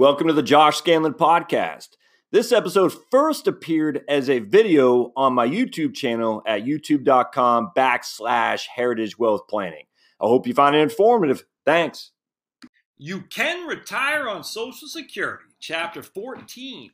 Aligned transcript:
Welcome 0.00 0.28
to 0.28 0.32
the 0.32 0.42
Josh 0.42 0.80
Scandlen 0.80 1.12
podcast. 1.12 1.88
This 2.32 2.52
episode 2.52 2.94
first 3.10 3.46
appeared 3.46 4.02
as 4.08 4.30
a 4.30 4.38
video 4.38 5.12
on 5.14 5.34
my 5.34 5.46
YouTube 5.46 5.94
channel 5.94 6.42
at 6.46 6.64
youtube.com 6.64 7.72
backslash 7.76 8.62
heritage 8.74 9.18
wealth 9.18 9.46
planning. 9.46 9.84
I 10.18 10.26
hope 10.26 10.46
you 10.46 10.54
find 10.54 10.74
it 10.74 10.80
informative. 10.80 11.44
Thanks. 11.66 12.12
You 12.96 13.20
can 13.28 13.66
retire 13.66 14.26
on 14.26 14.42
Social 14.42 14.88
Security, 14.88 15.44
Chapter 15.60 16.02
14. 16.02 16.92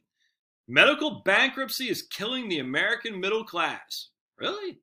Medical 0.66 1.22
bankruptcy 1.24 1.88
is 1.88 2.02
killing 2.02 2.48
the 2.48 2.58
American 2.58 3.20
middle 3.20 3.44
class. 3.44 4.08
Really? 4.36 4.80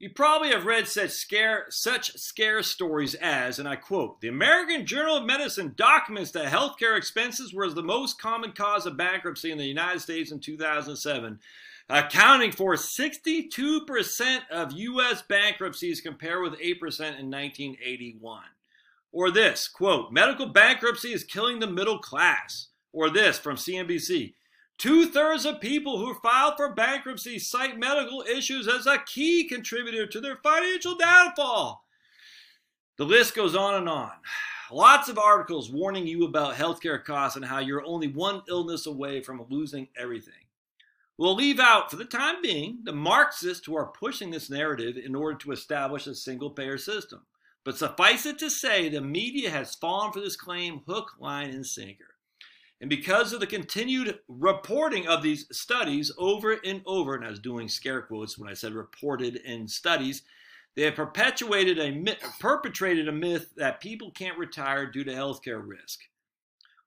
You 0.00 0.08
probably 0.08 0.48
have 0.48 0.64
read 0.64 0.88
such 0.88 1.10
scare 1.10 1.66
such 1.68 2.16
scare 2.16 2.62
stories 2.62 3.14
as, 3.16 3.58
and 3.58 3.68
I 3.68 3.76
quote, 3.76 4.22
the 4.22 4.28
American 4.28 4.86
Journal 4.86 5.18
of 5.18 5.26
Medicine 5.26 5.74
documents 5.76 6.30
that 6.30 6.50
healthcare 6.50 6.96
expenses 6.96 7.52
were 7.52 7.68
the 7.68 7.82
most 7.82 8.18
common 8.18 8.52
cause 8.52 8.86
of 8.86 8.96
bankruptcy 8.96 9.52
in 9.52 9.58
the 9.58 9.66
United 9.66 10.00
States 10.00 10.32
in 10.32 10.40
2007, 10.40 11.38
accounting 11.90 12.50
for 12.50 12.76
62% 12.76 14.38
of 14.50 14.72
U.S. 14.72 15.20
bankruptcies 15.20 16.00
compared 16.00 16.42
with 16.44 16.58
8% 16.58 16.60
in 16.62 17.30
1981. 17.30 18.42
Or 19.12 19.30
this, 19.30 19.68
quote, 19.68 20.12
medical 20.12 20.46
bankruptcy 20.46 21.12
is 21.12 21.24
killing 21.24 21.58
the 21.58 21.66
middle 21.66 21.98
class. 21.98 22.68
Or 22.94 23.10
this 23.10 23.38
from 23.38 23.56
CNBC, 23.56 24.32
Two 24.80 25.04
thirds 25.04 25.44
of 25.44 25.60
people 25.60 25.98
who 25.98 26.14
file 26.14 26.56
for 26.56 26.72
bankruptcy 26.72 27.38
cite 27.38 27.78
medical 27.78 28.22
issues 28.22 28.66
as 28.66 28.86
a 28.86 28.96
key 29.04 29.46
contributor 29.46 30.06
to 30.06 30.22
their 30.22 30.38
financial 30.42 30.96
downfall. 30.96 31.84
The 32.96 33.04
list 33.04 33.36
goes 33.36 33.54
on 33.54 33.74
and 33.74 33.90
on. 33.90 34.12
Lots 34.72 35.10
of 35.10 35.18
articles 35.18 35.70
warning 35.70 36.06
you 36.06 36.24
about 36.24 36.54
healthcare 36.54 37.04
costs 37.04 37.36
and 37.36 37.44
how 37.44 37.58
you're 37.58 37.84
only 37.84 38.08
one 38.08 38.40
illness 38.48 38.86
away 38.86 39.20
from 39.20 39.44
losing 39.50 39.86
everything. 39.98 40.46
We'll 41.18 41.34
leave 41.34 41.60
out, 41.60 41.90
for 41.90 41.96
the 41.96 42.06
time 42.06 42.40
being, 42.40 42.78
the 42.84 42.94
Marxists 42.94 43.66
who 43.66 43.76
are 43.76 43.92
pushing 43.92 44.30
this 44.30 44.48
narrative 44.48 44.96
in 44.96 45.14
order 45.14 45.36
to 45.40 45.52
establish 45.52 46.06
a 46.06 46.14
single 46.14 46.48
payer 46.48 46.78
system. 46.78 47.20
But 47.64 47.76
suffice 47.76 48.24
it 48.24 48.38
to 48.38 48.48
say, 48.48 48.88
the 48.88 49.02
media 49.02 49.50
has 49.50 49.74
fallen 49.74 50.10
for 50.10 50.20
this 50.20 50.36
claim 50.36 50.80
hook, 50.86 51.16
line, 51.18 51.50
and 51.50 51.66
sinker. 51.66 52.09
And 52.80 52.88
because 52.88 53.32
of 53.32 53.40
the 53.40 53.46
continued 53.46 54.20
reporting 54.26 55.06
of 55.06 55.22
these 55.22 55.46
studies 55.52 56.10
over 56.16 56.52
and 56.64 56.82
over, 56.86 57.14
and 57.14 57.24
I 57.24 57.30
was 57.30 57.38
doing 57.38 57.68
scare 57.68 58.02
quotes 58.02 58.38
when 58.38 58.48
I 58.48 58.54
said 58.54 58.72
reported 58.72 59.36
in 59.36 59.68
studies, 59.68 60.22
they 60.76 60.82
have 60.82 60.94
perpetuated 60.94 61.78
a 61.78 61.90
myth, 61.90 62.22
perpetrated 62.38 63.08
a 63.08 63.12
myth 63.12 63.50
that 63.56 63.80
people 63.80 64.10
can't 64.12 64.38
retire 64.38 64.86
due 64.86 65.04
to 65.04 65.12
healthcare 65.12 65.60
risk. 65.62 66.00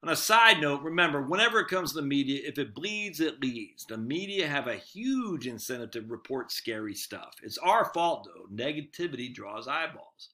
On 0.01 0.09
a 0.09 0.15
side 0.15 0.59
note, 0.59 0.81
remember, 0.81 1.21
whenever 1.21 1.59
it 1.59 1.69
comes 1.69 1.91
to 1.91 2.01
the 2.01 2.07
media, 2.07 2.41
if 2.43 2.57
it 2.57 2.73
bleeds, 2.73 3.21
it 3.21 3.41
leads. 3.41 3.85
The 3.85 3.97
media 3.97 4.47
have 4.47 4.67
a 4.67 4.75
huge 4.75 5.47
incentive 5.47 5.91
to 5.91 6.01
report 6.01 6.51
scary 6.51 6.93
stuff. 6.93 7.35
It's 7.41 7.57
our 7.59 7.85
fault, 7.93 8.27
though. 8.27 8.53
Negativity 8.53 9.33
draws 9.33 9.67
eyeballs. 9.67 10.29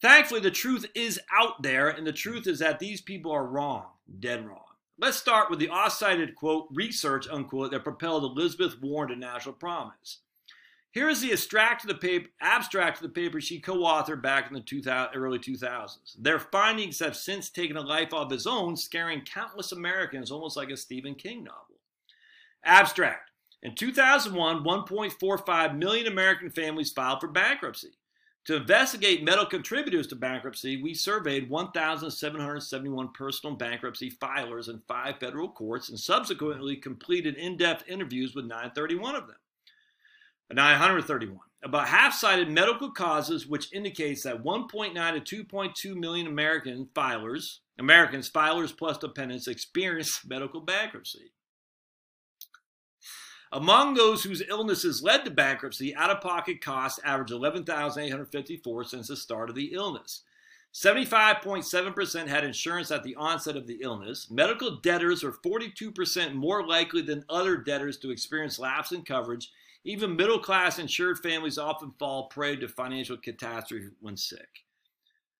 Thankfully, 0.00 0.40
the 0.40 0.50
truth 0.50 0.86
is 0.94 1.20
out 1.32 1.62
there, 1.62 1.88
and 1.88 2.06
the 2.06 2.12
truth 2.12 2.46
is 2.46 2.60
that 2.60 2.78
these 2.78 3.00
people 3.00 3.32
are 3.32 3.44
wrong, 3.44 3.86
dead 4.20 4.46
wrong. 4.46 4.62
Let's 4.96 5.16
start 5.16 5.50
with 5.50 5.58
the 5.58 5.68
off-cited 5.68 6.34
quote 6.34 6.68
research 6.72 7.28
unquote 7.28 7.70
that 7.72 7.84
propelled 7.84 8.24
Elizabeth 8.24 8.80
Warren 8.80 9.10
to 9.10 9.16
national 9.16 9.54
prominence. 9.54 10.18
Here 10.90 11.08
is 11.08 11.20
the 11.20 11.32
abstract 11.32 11.84
of 11.84 11.88
the 11.88 11.94
paper, 11.94 12.28
abstract 12.40 12.96
of 12.96 13.02
the 13.02 13.08
paper 13.10 13.40
she 13.40 13.60
co-authored 13.60 14.22
back 14.22 14.48
in 14.48 14.54
the 14.54 14.60
2000, 14.60 15.14
early 15.14 15.38
2000s. 15.38 16.16
Their 16.18 16.38
findings 16.38 16.98
have 17.00 17.14
since 17.14 17.50
taken 17.50 17.76
a 17.76 17.82
life 17.82 18.12
of 18.14 18.32
its 18.32 18.46
own, 18.46 18.76
scaring 18.76 19.20
countless 19.20 19.70
Americans 19.70 20.30
almost 20.30 20.56
like 20.56 20.70
a 20.70 20.76
Stephen 20.76 21.14
King 21.14 21.44
novel. 21.44 21.76
Abstract. 22.64 23.30
In 23.62 23.74
2001, 23.74 24.64
1.45 24.64 25.76
million 25.76 26.06
American 26.06 26.50
families 26.50 26.90
filed 26.90 27.20
for 27.20 27.28
bankruptcy. 27.28 27.97
To 28.48 28.56
investigate 28.56 29.22
medical 29.22 29.44
contributors 29.44 30.06
to 30.06 30.16
bankruptcy, 30.16 30.82
we 30.82 30.94
surveyed 30.94 31.50
1,771 31.50 33.12
personal 33.12 33.54
bankruptcy 33.54 34.10
filers 34.10 34.70
in 34.70 34.80
five 34.88 35.18
federal 35.20 35.50
courts 35.50 35.90
and 35.90 36.00
subsequently 36.00 36.74
completed 36.76 37.36
in-depth 37.36 37.84
interviews 37.86 38.34
with 38.34 38.46
931 38.46 39.16
of 39.16 39.26
them. 39.26 39.36
931. 40.50 41.38
About 41.62 41.88
half 41.88 42.14
cited 42.14 42.50
medical 42.50 42.90
causes, 42.90 43.46
which 43.46 43.70
indicates 43.74 44.22
that 44.22 44.42
1.9 44.42 45.24
to 45.24 45.44
2.2 45.44 45.94
million 45.94 46.26
American 46.26 46.88
filers, 46.94 47.58
Americans, 47.78 48.30
filers 48.30 48.74
plus 48.74 48.96
dependents, 48.96 49.46
experience 49.46 50.24
medical 50.24 50.62
bankruptcy. 50.62 51.32
Among 53.52 53.94
those 53.94 54.22
whose 54.22 54.42
illnesses 54.48 55.02
led 55.02 55.24
to 55.24 55.30
bankruptcy, 55.30 55.94
out 55.94 56.10
of 56.10 56.20
pocket 56.20 56.60
costs 56.60 57.00
averaged 57.04 57.32
11,854 57.32 58.84
since 58.84 59.08
the 59.08 59.16
start 59.16 59.48
of 59.48 59.56
the 59.56 59.72
illness. 59.72 60.22
75.7% 60.74 62.28
had 62.28 62.44
insurance 62.44 62.90
at 62.90 63.02
the 63.02 63.16
onset 63.16 63.56
of 63.56 63.66
the 63.66 63.78
illness. 63.80 64.30
Medical 64.30 64.76
debtors 64.76 65.22
were 65.22 65.32
42% 65.32 66.34
more 66.34 66.66
likely 66.66 67.00
than 67.00 67.24
other 67.28 67.56
debtors 67.56 67.96
to 67.98 68.10
experience 68.10 68.58
lapse 68.58 68.92
in 68.92 69.02
coverage. 69.02 69.50
Even 69.84 70.14
middle 70.14 70.38
class 70.38 70.78
insured 70.78 71.18
families 71.18 71.56
often 71.56 71.92
fall 71.98 72.28
prey 72.28 72.56
to 72.56 72.68
financial 72.68 73.16
catastrophe 73.16 73.88
when 74.00 74.16
sick. 74.16 74.64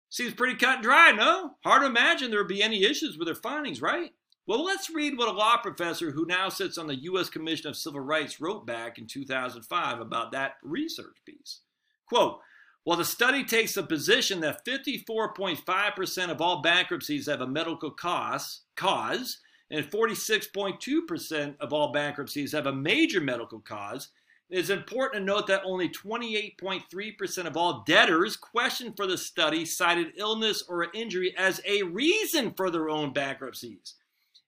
Seems 0.08 0.32
pretty 0.32 0.56
cut 0.56 0.76
and 0.76 0.82
dry, 0.82 1.12
no? 1.12 1.56
Hard 1.62 1.82
to 1.82 1.86
imagine 1.86 2.30
there 2.30 2.40
would 2.40 2.48
be 2.48 2.62
any 2.62 2.84
issues 2.84 3.18
with 3.18 3.28
their 3.28 3.34
findings, 3.34 3.82
right? 3.82 4.12
Well, 4.48 4.64
let's 4.64 4.88
read 4.88 5.18
what 5.18 5.28
a 5.28 5.32
law 5.32 5.58
professor 5.58 6.10
who 6.10 6.24
now 6.24 6.48
sits 6.48 6.78
on 6.78 6.86
the 6.86 7.02
U.S. 7.02 7.28
Commission 7.28 7.68
of 7.68 7.76
Civil 7.76 8.00
Rights 8.00 8.40
wrote 8.40 8.64
back 8.64 8.96
in 8.96 9.06
2005 9.06 10.00
about 10.00 10.32
that 10.32 10.54
research 10.62 11.16
piece. 11.26 11.60
Quote, 12.06 12.38
while 12.82 12.96
the 12.96 13.04
study 13.04 13.44
takes 13.44 13.74
the 13.74 13.82
position 13.82 14.40
that 14.40 14.64
54.5% 14.64 16.30
of 16.30 16.40
all 16.40 16.62
bankruptcies 16.62 17.26
have 17.26 17.42
a 17.42 17.46
medical 17.46 17.90
cause, 17.90 18.62
cause 18.74 19.36
and 19.70 19.84
46.2% 19.84 21.56
of 21.60 21.74
all 21.74 21.92
bankruptcies 21.92 22.52
have 22.52 22.64
a 22.64 22.72
major 22.72 23.20
medical 23.20 23.60
cause, 23.60 24.08
it 24.48 24.58
is 24.60 24.70
important 24.70 25.20
to 25.20 25.26
note 25.26 25.46
that 25.48 25.64
only 25.66 25.90
28.3% 25.90 27.46
of 27.46 27.58
all 27.58 27.84
debtors 27.86 28.34
questioned 28.34 28.96
for 28.96 29.06
the 29.06 29.18
study 29.18 29.66
cited 29.66 30.14
illness 30.16 30.64
or 30.66 30.86
injury 30.94 31.34
as 31.36 31.60
a 31.66 31.82
reason 31.82 32.54
for 32.56 32.70
their 32.70 32.88
own 32.88 33.12
bankruptcies. 33.12 33.96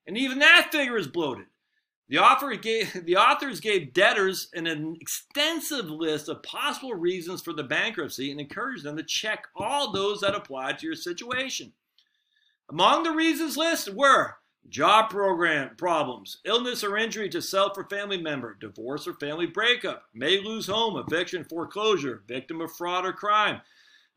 And 0.07 0.17
even 0.17 0.39
that 0.41 0.71
figure 0.73 0.97
is 0.97 1.07
bloated. 1.07 1.47
The, 2.09 2.59
gave, 2.61 3.05
the 3.07 3.17
authors 3.17 3.61
gave 3.61 3.93
debtors 3.93 4.49
an, 4.53 4.67
an 4.67 4.97
extensive 5.01 5.87
list 5.87 6.29
of 6.29 6.43
possible 6.43 6.95
reasons 6.95 7.41
for 7.41 7.53
the 7.53 7.63
bankruptcy 7.63 8.31
and 8.31 8.41
encouraged 8.41 8.85
them 8.85 8.97
to 8.97 9.03
check 9.03 9.47
all 9.55 9.93
those 9.93 10.21
that 10.21 10.35
apply 10.35 10.73
to 10.73 10.87
your 10.87 10.97
situation. 10.97 11.73
Among 12.69 13.03
the 13.03 13.13
reasons 13.13 13.57
listed 13.57 13.97
were 13.97 14.37
job 14.69 15.11
program 15.11 15.75
problems, 15.77 16.39
illness 16.45 16.85
or 16.85 16.97
injury 16.97 17.29
to 17.31 17.41
self 17.41 17.77
or 17.79 17.85
family 17.85 18.21
member, 18.21 18.57
divorce 18.61 19.07
or 19.07 19.15
family 19.15 19.47
breakup, 19.47 20.05
may 20.15 20.41
lose 20.41 20.67
home, 20.67 20.97
eviction, 20.97 21.45
foreclosure, 21.45 22.23
victim 22.29 22.61
of 22.61 22.73
fraud 22.73 23.07
or 23.07 23.13
crime, 23.13 23.61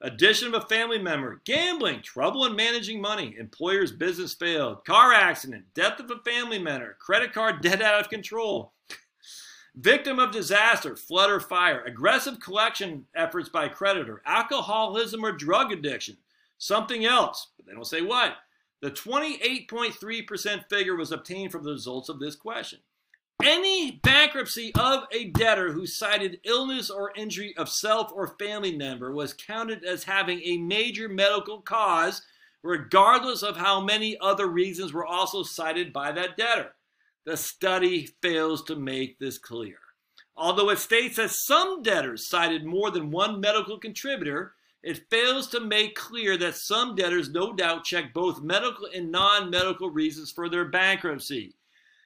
Addition 0.05 0.53
of 0.53 0.61
a 0.61 0.67
family 0.67 0.99
member, 0.99 1.41
gambling, 1.45 2.01
trouble 2.01 2.45
in 2.45 2.57
managing 2.57 2.99
money, 2.99 3.37
employer's 3.39 3.93
business 3.93 4.33
failed, 4.33 4.83
car 4.83 5.13
accident, 5.13 5.63
death 5.73 5.97
of 5.97 6.11
a 6.11 6.29
family 6.29 6.59
member, 6.59 6.97
credit 6.99 7.31
card 7.31 7.61
debt 7.61 7.81
out 7.81 8.01
of 8.01 8.09
control, 8.09 8.73
victim 9.75 10.19
of 10.19 10.31
disaster, 10.31 10.97
flood 10.97 11.31
or 11.31 11.39
fire, 11.39 11.81
aggressive 11.85 12.41
collection 12.41 13.05
efforts 13.15 13.47
by 13.47 13.69
creditor, 13.69 14.21
alcoholism 14.25 15.23
or 15.23 15.31
drug 15.31 15.71
addiction, 15.71 16.17
something 16.57 17.05
else, 17.05 17.51
but 17.55 17.65
they 17.65 17.71
don't 17.71 17.87
say 17.87 18.01
what. 18.01 18.35
The 18.81 18.91
28.3% 18.91 20.67
figure 20.69 20.97
was 20.97 21.13
obtained 21.13 21.53
from 21.53 21.63
the 21.63 21.71
results 21.71 22.09
of 22.09 22.19
this 22.19 22.35
question. 22.35 22.79
Any 23.45 23.99
bankruptcy 24.03 24.71
of 24.73 25.03
a 25.11 25.25
debtor 25.25 25.73
who 25.73 25.85
cited 25.85 26.39
illness 26.45 26.89
or 26.89 27.11
injury 27.17 27.53
of 27.57 27.67
self 27.67 28.09
or 28.13 28.37
family 28.39 28.73
member 28.77 29.11
was 29.11 29.33
counted 29.33 29.83
as 29.83 30.05
having 30.05 30.39
a 30.43 30.57
major 30.57 31.09
medical 31.09 31.59
cause, 31.59 32.21
regardless 32.61 33.43
of 33.43 33.57
how 33.57 33.81
many 33.81 34.17
other 34.21 34.47
reasons 34.47 34.93
were 34.93 35.05
also 35.05 35.43
cited 35.43 35.91
by 35.91 36.13
that 36.13 36.37
debtor. 36.37 36.75
The 37.25 37.35
study 37.35 38.07
fails 38.21 38.63
to 38.63 38.77
make 38.77 39.19
this 39.19 39.37
clear. 39.37 39.77
Although 40.37 40.69
it 40.69 40.79
states 40.79 41.17
that 41.17 41.31
some 41.31 41.83
debtors 41.83 42.29
cited 42.29 42.63
more 42.63 42.91
than 42.91 43.11
one 43.11 43.41
medical 43.41 43.77
contributor, 43.77 44.53
it 44.81 45.09
fails 45.09 45.47
to 45.47 45.59
make 45.59 45.95
clear 45.95 46.37
that 46.37 46.55
some 46.55 46.95
debtors 46.95 47.29
no 47.29 47.51
doubt 47.51 47.83
checked 47.83 48.13
both 48.13 48.41
medical 48.41 48.87
and 48.95 49.11
non 49.11 49.49
medical 49.49 49.89
reasons 49.89 50.31
for 50.31 50.47
their 50.47 50.65
bankruptcy. 50.65 51.55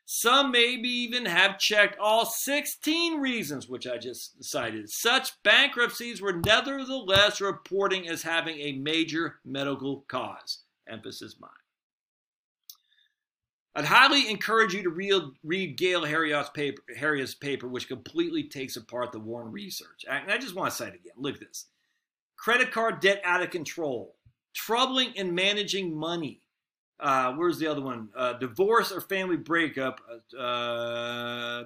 Some 0.10 0.52
maybe 0.52 0.88
even 0.88 1.26
have 1.26 1.60
checked 1.60 2.00
all 2.00 2.26
16 2.26 3.20
reasons, 3.20 3.68
which 3.68 3.86
I 3.86 3.98
just 3.98 4.42
cited. 4.42 4.90
Such 4.90 5.44
bankruptcies 5.44 6.22
were 6.22 6.32
nevertheless 6.46 7.42
reporting 7.42 8.08
as 8.08 8.22
having 8.24 8.58
a 8.58 8.72
major 8.72 9.42
medical 9.44 10.06
cause. 10.08 10.60
Emphasis 10.88 11.36
mine. 11.42 11.50
I'd 13.76 13.84
highly 13.84 14.30
encourage 14.30 14.74
you 14.74 14.82
to 14.84 14.90
read, 14.90 15.22
read 15.44 15.78
Gail 15.78 16.06
Heriot's 16.06 16.52
paper, 16.52 16.82
Heriot's 16.98 17.36
paper, 17.36 17.68
which 17.68 17.90
completely 17.90 18.44
takes 18.48 18.78
apart 18.78 19.12
the 19.12 19.20
Warren 19.20 19.52
research. 19.52 20.06
And 20.10 20.32
I 20.32 20.38
just 20.38 20.56
want 20.56 20.72
to 20.72 20.78
say 20.78 20.88
it 20.88 20.96
again. 20.96 21.16
Look 21.18 21.36
at 21.36 21.42
this. 21.42 21.66
Credit 22.38 22.72
card 22.72 23.02
debt 23.02 23.22
out 23.26 23.44
of 23.44 23.50
control, 23.50 24.16
troubling 24.54 25.12
in 25.16 25.36
managing 25.36 25.94
money. 25.94 26.44
Uh, 27.00 27.34
where's 27.34 27.60
the 27.60 27.68
other 27.68 27.82
one? 27.82 28.10
Uh, 28.16 28.34
divorce 28.34 28.92
or 28.92 29.02
family 29.02 29.38
breakup, 29.38 30.02
uh, 30.36 30.40
uh 30.40 31.64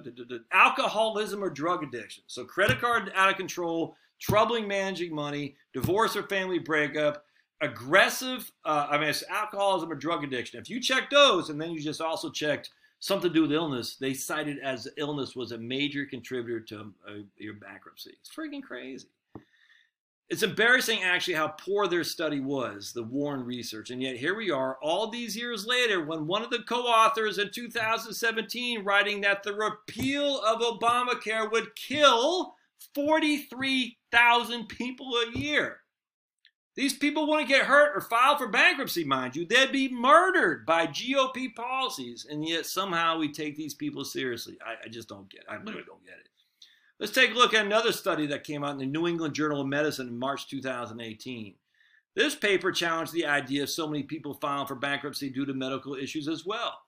alcoholism 0.52 1.42
or 1.42 1.48
drug 1.48 1.82
addiction. 1.82 2.22
So 2.26 2.44
credit 2.44 2.80
card 2.80 3.10
out 3.14 3.30
of 3.30 3.36
control, 3.36 3.96
troubling 4.20 4.68
managing 4.68 5.14
money, 5.14 5.56
divorce 5.72 6.16
or 6.16 6.24
family 6.24 6.58
breakup, 6.58 7.24
aggressive, 7.62 8.50
uh, 8.64 8.88
I 8.90 8.98
mean, 8.98 9.08
it's 9.08 9.24
alcoholism 9.30 9.90
or 9.90 9.94
drug 9.94 10.24
addiction. 10.24 10.60
If 10.60 10.68
you 10.68 10.80
check 10.80 11.08
those, 11.08 11.48
and 11.48 11.60
then 11.60 11.70
you 11.70 11.80
just 11.80 12.00
also 12.00 12.30
checked 12.30 12.70
something 13.00 13.30
to 13.30 13.34
do 13.34 13.42
with 13.42 13.52
illness, 13.52 13.96
they 13.96 14.14
cited 14.14 14.58
as 14.58 14.88
illness 14.96 15.34
was 15.34 15.52
a 15.52 15.58
major 15.58 16.04
contributor 16.04 16.60
to 16.60 16.92
uh, 17.08 17.12
your 17.36 17.54
bankruptcy. 17.54 18.14
It's 18.20 18.30
freaking 18.30 18.62
crazy. 18.62 19.08
It's 20.32 20.42
embarrassing, 20.42 21.02
actually, 21.02 21.34
how 21.34 21.48
poor 21.48 21.86
their 21.86 22.04
study 22.04 22.40
was, 22.40 22.94
the 22.94 23.02
Warren 23.02 23.44
research. 23.44 23.90
And 23.90 24.00
yet, 24.00 24.16
here 24.16 24.34
we 24.34 24.50
are, 24.50 24.78
all 24.80 25.10
these 25.10 25.36
years 25.36 25.66
later, 25.66 26.06
when 26.06 26.26
one 26.26 26.42
of 26.42 26.48
the 26.48 26.62
co 26.66 26.84
authors 26.84 27.36
in 27.36 27.50
2017 27.50 28.82
writing 28.82 29.20
that 29.20 29.42
the 29.42 29.52
repeal 29.52 30.40
of 30.40 30.62
Obamacare 30.62 31.52
would 31.52 31.76
kill 31.76 32.54
43,000 32.94 34.68
people 34.70 35.12
a 35.18 35.38
year. 35.38 35.80
These 36.76 36.96
people 36.96 37.28
wouldn't 37.28 37.48
get 37.50 37.66
hurt 37.66 37.94
or 37.94 38.00
file 38.00 38.38
for 38.38 38.48
bankruptcy, 38.48 39.04
mind 39.04 39.36
you. 39.36 39.44
They'd 39.44 39.70
be 39.70 39.92
murdered 39.92 40.64
by 40.64 40.86
GOP 40.86 41.54
policies. 41.54 42.26
And 42.30 42.48
yet 42.48 42.64
somehow 42.64 43.18
we 43.18 43.30
take 43.30 43.58
these 43.58 43.74
people 43.74 44.02
seriously. 44.02 44.56
I, 44.64 44.86
I 44.86 44.88
just 44.88 45.10
don't 45.10 45.28
get 45.28 45.42
it. 45.42 45.48
I 45.50 45.58
literally 45.58 45.84
don't 45.86 46.06
get 46.06 46.14
it. 46.14 46.28
Let's 47.02 47.12
take 47.12 47.32
a 47.32 47.34
look 47.34 47.52
at 47.52 47.66
another 47.66 47.90
study 47.90 48.28
that 48.28 48.44
came 48.44 48.62
out 48.62 48.74
in 48.74 48.78
the 48.78 48.86
New 48.86 49.08
England 49.08 49.34
Journal 49.34 49.62
of 49.62 49.66
Medicine 49.66 50.06
in 50.06 50.16
March 50.16 50.46
2018. 50.46 51.56
This 52.14 52.36
paper 52.36 52.70
challenged 52.70 53.12
the 53.12 53.26
idea 53.26 53.64
of 53.64 53.70
so 53.70 53.88
many 53.88 54.04
people 54.04 54.34
filing 54.34 54.68
for 54.68 54.76
bankruptcy 54.76 55.28
due 55.28 55.44
to 55.44 55.52
medical 55.52 55.96
issues 55.96 56.28
as 56.28 56.46
well. 56.46 56.78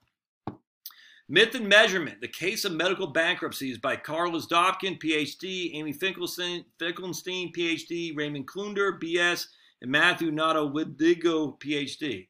Myth 1.29 1.57
and 1.57 1.69
Measurement, 1.69 2.21
The 2.21 2.29
Case 2.29 2.65
of 2.65 2.75
Medical 2.75 3.09
Bankruptcies 3.09 3.79
by 3.79 3.97
Carlos 3.97 4.47
Dobkin, 4.47 5.03
PhD, 5.03 5.75
Amy 5.75 5.93
Finkelstein, 5.93 6.65
Finkelstein 6.79 7.53
PhD, 7.53 8.17
Raymond 8.17 8.47
Kluender, 8.47 9.03
BS, 9.03 9.49
and 9.83 9.91
Matthew 9.91 10.31
Notowidigdo, 10.31 11.59
PhD. 11.59 12.29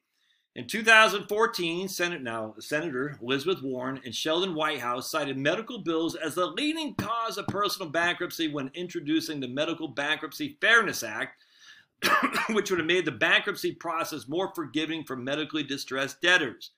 In 0.55 0.67
2014, 0.67 1.89
Senate, 1.89 2.21
now 2.21 2.55
Senator 2.59 3.17
Elizabeth 3.21 3.61
Warren 3.61 3.99
and 4.05 4.15
Sheldon 4.15 4.55
Whitehouse 4.55 5.11
cited 5.11 5.37
medical 5.37 5.79
bills 5.79 6.15
as 6.15 6.35
the 6.35 6.45
leading 6.45 6.95
cause 6.95 7.37
of 7.37 7.45
personal 7.47 7.89
bankruptcy 7.89 8.47
when 8.47 8.71
introducing 8.73 9.41
the 9.41 9.49
Medical 9.49 9.89
Bankruptcy 9.89 10.57
Fairness 10.61 11.03
Act, 11.03 11.43
which 12.51 12.69
would 12.69 12.79
have 12.79 12.87
made 12.87 13.03
the 13.03 13.11
bankruptcy 13.11 13.73
process 13.73 14.29
more 14.29 14.53
forgiving 14.55 15.03
for 15.03 15.17
medically 15.17 15.63
distressed 15.63 16.21
debtors. 16.21 16.71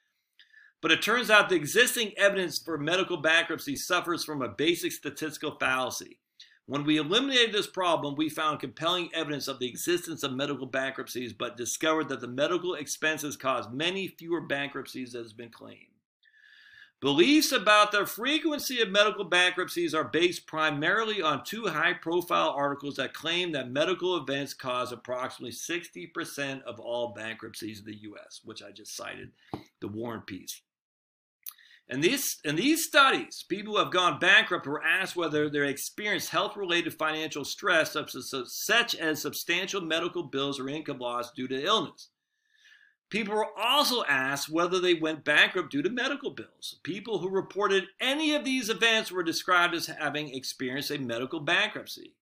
But 0.81 0.91
it 0.91 1.03
turns 1.03 1.29
out 1.29 1.47
the 1.47 1.55
existing 1.55 2.13
evidence 2.17 2.57
for 2.57 2.79
medical 2.79 3.17
bankruptcy 3.17 3.75
suffers 3.75 4.23
from 4.23 4.41
a 4.41 4.49
basic 4.49 4.91
statistical 4.91 5.55
fallacy. 5.59 6.17
When 6.67 6.83
we 6.83 6.97
eliminated 6.97 7.53
this 7.53 7.65
problem, 7.65 8.15
we 8.15 8.27
found 8.27 8.59
compelling 8.59 9.09
evidence 9.13 9.47
of 9.47 9.57
the 9.59 9.69
existence 9.69 10.21
of 10.21 10.33
medical 10.33 10.65
bankruptcies, 10.65 11.31
but 11.31 11.55
discovered 11.55 12.09
that 12.09 12.19
the 12.19 12.27
medical 12.27 12.75
expenses 12.75 13.37
caused 13.37 13.71
many 13.71 14.09
fewer 14.09 14.41
bankruptcies 14.41 15.15
as 15.15 15.27
has 15.27 15.33
been 15.33 15.49
claimed. 15.49 15.87
Beliefs 16.99 17.53
about 17.53 17.93
the 17.93 18.05
frequency 18.05 18.81
of 18.81 18.89
medical 18.89 19.23
bankruptcies 19.23 19.93
are 19.93 20.03
based 20.03 20.45
primarily 20.45 21.21
on 21.21 21.45
two 21.45 21.67
high 21.67 21.93
profile 21.93 22.49
articles 22.49 22.95
that 22.95 23.13
claim 23.13 23.53
that 23.53 23.69
medical 23.69 24.17
events 24.17 24.53
cause 24.53 24.91
approximately 24.91 25.53
60% 25.53 26.63
of 26.63 26.81
all 26.81 27.13
bankruptcies 27.13 27.79
in 27.79 27.85
the 27.85 28.01
US, 28.09 28.41
which 28.43 28.61
I 28.61 28.71
just 28.71 28.93
cited, 28.93 29.31
the 29.79 29.87
Warren 29.87 30.21
piece. 30.21 30.61
In 31.89 32.01
these, 32.01 32.37
in 32.43 32.57
these 32.57 32.83
studies, 32.83 33.45
people 33.47 33.73
who 33.73 33.79
have 33.79 33.93
gone 33.93 34.19
bankrupt 34.19 34.67
were 34.67 34.83
asked 34.83 35.15
whether 35.15 35.49
they 35.49 35.69
experienced 35.69 36.29
health 36.29 36.57
related 36.57 36.93
financial 36.93 37.45
stress, 37.45 37.93
such 37.93 38.13
as, 38.13 38.33
such 38.47 38.93
as 38.95 39.21
substantial 39.21 39.79
medical 39.79 40.23
bills 40.23 40.59
or 40.59 40.67
income 40.67 40.99
loss 40.99 41.31
due 41.31 41.47
to 41.47 41.63
illness. 41.63 42.09
People 43.09 43.35
were 43.35 43.57
also 43.57 44.03
asked 44.03 44.49
whether 44.49 44.79
they 44.79 44.95
went 44.95 45.23
bankrupt 45.23 45.71
due 45.71 45.81
to 45.81 45.89
medical 45.89 46.29
bills. 46.29 46.77
People 46.83 47.19
who 47.19 47.29
reported 47.29 47.85
any 48.01 48.35
of 48.35 48.43
these 48.43 48.69
events 48.69 49.09
were 49.09 49.23
described 49.23 49.73
as 49.73 49.85
having 49.85 50.35
experienced 50.35 50.91
a 50.91 50.97
medical 50.97 51.39
bankruptcy. 51.39 52.15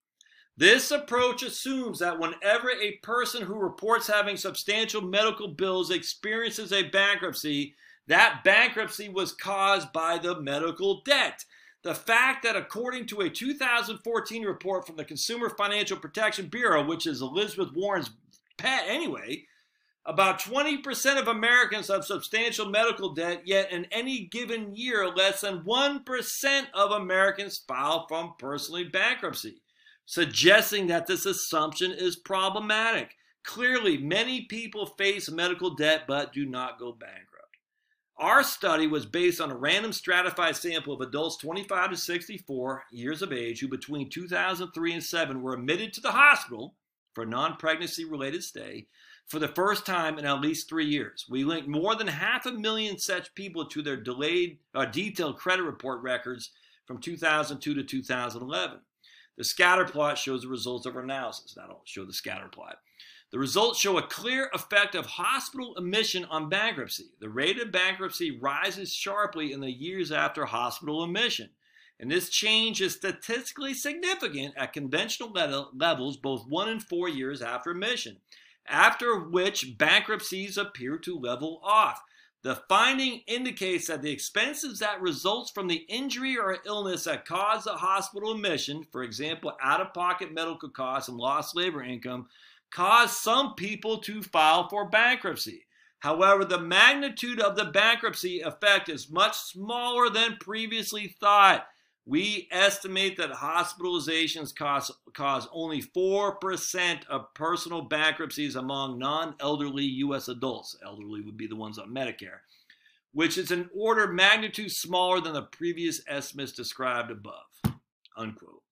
This 0.58 0.92
approach 0.92 1.42
assumes 1.42 2.00
that 2.00 2.20
whenever 2.20 2.70
a 2.70 2.98
person 3.02 3.42
who 3.42 3.56
reports 3.56 4.08
having 4.08 4.38
substantial 4.38 5.02
medical 5.02 5.48
bills 5.48 5.90
experiences 5.90 6.72
a 6.72 6.84
bankruptcy, 6.84 7.76
that 8.08 8.42
bankruptcy 8.44 9.10
was 9.10 9.34
caused 9.34 9.92
by 9.92 10.18
the 10.18 10.40
medical 10.40 11.02
debt. 11.02 11.44
The 11.84 11.96
fact 11.96 12.44
that, 12.44 12.56
according 12.56 13.06
to 13.08 13.22
a 13.22 13.30
2014 13.30 14.44
report 14.44 14.88
from 14.88 14.96
the 14.96 15.06
Consumer 15.06 15.50
Financial 15.52 15.98
Protection 15.98 16.48
Bureau, 16.48 16.84
which 16.84 17.06
is 17.06 17.22
Elizabeth 17.22 17.74
Warren's 17.74 18.10
pet 18.58 18.86
anyway, 18.88 19.46
about 20.08 20.40
20% 20.40 21.20
of 21.20 21.28
Americans 21.28 21.88
have 21.88 22.06
substantial 22.06 22.70
medical 22.70 23.14
debt, 23.14 23.42
yet 23.46 23.72
in 23.72 23.86
any 23.86 24.26
given 24.26 24.76
year, 24.76 25.08
less 25.10 25.42
than 25.42 25.62
1% 25.62 26.64
of 26.74 26.92
Americans 26.92 27.64
file 27.68 28.06
from 28.08 28.34
personally 28.38 28.84
bankruptcy, 28.84 29.62
suggesting 30.06 30.88
that 30.88 31.08
this 31.08 31.26
assumption 31.26 31.92
is 31.92 32.16
problematic. 32.16 33.16
Clearly, 33.44 33.98
many 33.98 34.42
people 34.42 34.86
face 34.86 35.30
medical 35.30 35.72
debt 35.72 36.04
but 36.08 36.34
do 36.34 36.46
not 36.46 36.80
go 36.80 36.92
bankrupt. 36.92 37.35
Our 38.18 38.44
study 38.44 38.88
was 38.88 39.06
based 39.06 39.42
on 39.42 39.52
a 39.52 39.58
random 39.58 39.92
stratified 39.92 40.56
sample 40.56 40.94
of 40.94 41.02
adults 41.02 41.36
25 41.38 41.90
to 41.92 41.98
64 41.98 42.86
years 42.92 43.22
of 43.22 43.34
age 43.34 43.60
who 43.60 43.68
between 43.68 44.10
2003 44.10 44.94
and 44.94 45.04
7 45.04 45.42
were 45.42 45.54
admitted 45.54 45.92
to 45.94 46.02
the 46.02 46.12
hospital 46.12 46.76
for 47.14 47.24
a 47.24 47.28
non-pregnancy 47.28 48.06
related 48.06 48.42
stay 48.42 48.88
for 49.28 49.40
the 49.40 49.50
first 49.50 49.86
time 49.86 50.18
in 50.18 50.26
at 50.26 50.40
least 50.40 50.70
three 50.70 50.86
years. 50.86 51.26
We 51.30 51.44
linked 51.44 51.68
more 51.68 51.96
than 51.96 52.08
half 52.08 52.46
a 52.46 52.54
million 52.54 53.00
such 53.00 53.36
people 53.36 53.66
to 53.66 53.82
their 53.82 53.98
delayed 53.98 54.60
uh, 54.74 54.86
detailed 54.86 55.38
credit 55.38 55.64
report 55.64 56.02
records 56.02 56.52
from 56.86 57.00
2002 57.00 57.74
to 57.74 57.84
2011. 57.84 58.80
The 59.38 59.44
scatter 59.44 59.86
plot 59.86 60.18
shows 60.18 60.44
the 60.44 60.48
results 60.48 60.86
of 60.86 60.96
our 60.96 61.04
analysis. 61.04 61.54
That'll 61.56 61.82
show 61.84 62.06
the 62.06 62.14
scatter 62.14 62.48
plot. 62.48 62.78
The 63.32 63.40
results 63.40 63.80
show 63.80 63.98
a 63.98 64.08
clear 64.08 64.50
effect 64.54 64.96
of 64.96 65.06
hospital 65.06 65.76
admission 65.78 66.26
on 66.26 66.48
bankruptcy. 66.48 67.08
The 67.20 67.30
rate 67.30 67.60
of 67.60 67.72
bankruptcy 67.72 68.32
rises 68.32 68.94
sharply 68.94 69.52
in 69.52 69.60
the 69.60 69.72
years 69.72 70.12
after 70.12 70.46
hospital 70.46 71.04
admission. 71.04 71.50
And 72.00 72.12
this 72.12 72.30
change 72.30 72.82
is 72.82 72.94
statistically 72.94 73.74
significant 73.74 74.54
at 74.58 74.74
conventional 74.74 75.32
levels, 75.74 76.18
both 76.18 76.48
one 76.48 76.70
and 76.70 76.84
four 76.84 77.10
years 77.10 77.42
after 77.42 77.72
admission, 77.72 78.18
after 78.68 79.20
which 79.20 79.78
bankruptcies 79.78 80.58
appear 80.58 80.98
to 81.00 81.18
level 81.18 81.62
off. 81.64 82.04
The 82.44 82.62
finding 82.70 83.22
indicates 83.26 83.88
that 83.88 84.04
the 84.04 84.12
expenses 84.12 84.80
that 84.80 85.02
results 85.02 85.50
from 85.50 85.68
the 85.68 85.84
injury 85.90 86.38
or 86.38 86.60
illness 86.66 87.06
that 87.06 87.26
caused 87.26 87.66
the 87.66 87.74
hospital 87.74 88.34
admission, 88.34 88.86
for 88.92 89.02
example, 89.02 89.54
out-of-pocket 89.62 90.32
medical 90.32 90.70
costs 90.70 91.10
and 91.10 91.18
lost 91.18 91.56
labor 91.56 91.82
income, 91.82 92.28
caused 92.76 93.14
some 93.14 93.56
people 93.56 94.00
to 94.00 94.22
file 94.22 94.68
for 94.68 94.90
bankruptcy. 94.90 95.66
However, 96.00 96.44
the 96.44 96.60
magnitude 96.60 97.40
of 97.40 97.56
the 97.56 97.64
bankruptcy 97.64 98.42
effect 98.42 98.90
is 98.90 99.10
much 99.10 99.38
smaller 99.38 100.10
than 100.10 100.36
previously 100.42 101.08
thought. 101.08 101.66
We 102.06 102.50
estimate 102.52 103.16
that 103.16 103.32
hospitalizations 103.32 104.54
cause, 104.54 104.92
cause 105.14 105.48
only 105.54 105.82
4% 105.82 107.06
of 107.08 107.34
personal 107.34 107.82
bankruptcies 107.82 108.58
among 108.58 109.00
non 109.00 109.36
elderly 109.40 109.86
U.S. 109.86 110.28
adults. 110.28 110.78
Elderly 110.86 111.22
would 111.22 111.38
be 111.38 111.48
the 111.48 111.56
ones 111.56 111.80
on 111.80 111.96
Medicare, 111.96 112.42
which 113.14 113.38
is 113.38 113.52
an 113.52 113.70
order 113.74 114.06
magnitude 114.06 114.74
smaller 114.74 115.22
than 115.22 115.34
the 115.34 115.44
previous 115.44 116.02
estimates 116.10 116.52
described 116.52 117.10
above. 117.10 117.46
Unquote. 118.18 118.65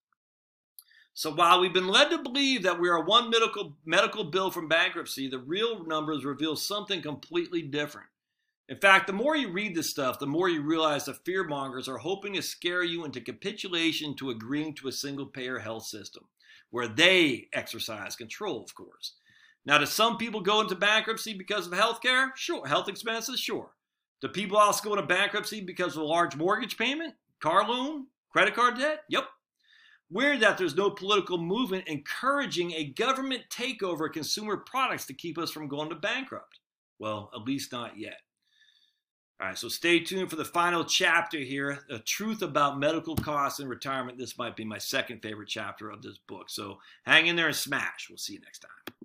So 1.15 1.31
while 1.31 1.59
we've 1.59 1.73
been 1.73 1.87
led 1.87 2.09
to 2.09 2.17
believe 2.17 2.63
that 2.63 2.79
we 2.79 2.89
are 2.89 3.03
one 3.03 3.29
medical, 3.29 3.75
medical 3.85 4.23
bill 4.23 4.49
from 4.49 4.67
bankruptcy, 4.67 5.29
the 5.29 5.37
real 5.37 5.85
numbers 5.85 6.25
reveal 6.25 6.55
something 6.55 7.01
completely 7.01 7.61
different. 7.61 8.07
In 8.67 8.77
fact, 8.77 9.07
the 9.07 9.13
more 9.13 9.35
you 9.35 9.51
read 9.51 9.75
this 9.75 9.89
stuff, 9.89 10.17
the 10.17 10.25
more 10.25 10.49
you 10.49 10.61
realize 10.61 11.05
the 11.05 11.13
fearmongers 11.13 11.87
are 11.87 11.97
hoping 11.97 12.33
to 12.33 12.41
scare 12.41 12.83
you 12.83 13.05
into 13.05 13.21
capitulation 13.21 14.15
to 14.15 14.31
agreeing 14.31 14.73
to 14.75 14.87
a 14.87 14.91
single 14.91 15.27
payer 15.27 15.59
health 15.59 15.85
system, 15.85 16.23
where 16.71 16.87
they 16.87 17.49
exercise 17.53 18.15
control, 18.15 18.63
of 18.63 18.73
course. 18.73 19.13
Now, 19.65 19.77
do 19.77 19.85
some 19.85 20.17
people 20.17 20.41
go 20.41 20.61
into 20.61 20.75
bankruptcy 20.75 21.33
because 21.33 21.67
of 21.67 21.73
health 21.73 22.01
care? 22.01 22.33
Sure. 22.35 22.65
Health 22.65 22.89
expenses? 22.89 23.39
Sure. 23.39 23.71
Do 24.21 24.29
people 24.29 24.57
also 24.57 24.83
go 24.83 24.95
into 24.95 25.05
bankruptcy 25.05 25.61
because 25.61 25.95
of 25.95 26.01
a 26.01 26.05
large 26.05 26.35
mortgage 26.35 26.77
payment, 26.77 27.13
car 27.39 27.67
loan, 27.67 28.07
credit 28.31 28.55
card 28.55 28.77
debt? 28.77 29.01
Yep. 29.09 29.25
Weird 30.13 30.41
that 30.41 30.59
there's 30.59 30.75
no 30.75 30.91
political 30.91 31.39
movement 31.39 31.87
encouraging 31.87 32.71
a 32.73 32.85
government 32.85 33.41
takeover 33.49 34.05
of 34.05 34.11
consumer 34.11 34.57
products 34.57 35.07
to 35.07 35.13
keep 35.13 35.39
us 35.39 35.49
from 35.49 35.67
going 35.67 35.89
to 35.89 35.95
bankrupt. 35.95 36.59
Well, 36.99 37.31
at 37.33 37.41
least 37.41 37.71
not 37.71 37.97
yet. 37.97 38.17
All 39.41 39.47
right, 39.47 39.57
so 39.57 39.69
stay 39.69 39.99
tuned 39.99 40.29
for 40.29 40.35
the 40.35 40.45
final 40.45 40.85
chapter 40.85 41.39
here 41.39 41.79
The 41.89 41.97
Truth 41.97 42.43
About 42.43 42.77
Medical 42.77 43.15
Costs 43.15 43.59
and 43.59 43.67
Retirement. 43.67 44.19
This 44.19 44.37
might 44.37 44.55
be 44.55 44.63
my 44.63 44.77
second 44.77 45.23
favorite 45.23 45.49
chapter 45.49 45.89
of 45.89 46.03
this 46.03 46.19
book. 46.27 46.51
So 46.51 46.77
hang 47.07 47.25
in 47.25 47.35
there 47.35 47.47
and 47.47 47.55
smash. 47.55 48.05
We'll 48.07 48.19
see 48.19 48.33
you 48.33 48.41
next 48.41 48.59
time. 48.59 48.93